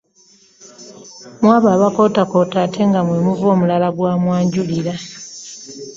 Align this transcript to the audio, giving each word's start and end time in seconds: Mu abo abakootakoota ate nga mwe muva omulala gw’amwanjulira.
Mu 1.41 1.49
abo 1.55 1.67
abakootakoota 1.75 2.55
ate 2.65 2.81
nga 2.89 2.99
mwe 3.05 3.17
muva 3.25 3.45
omulala 3.53 3.87
gw’amwanjulira. 3.95 4.93